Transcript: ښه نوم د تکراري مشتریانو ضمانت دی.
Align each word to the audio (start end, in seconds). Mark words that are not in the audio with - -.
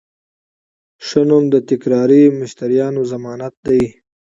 ښه 1.05 1.21
نوم 1.29 1.43
د 1.53 1.55
تکراري 1.69 2.23
مشتریانو 2.39 3.01
ضمانت 3.11 3.53
دی. 3.67 3.81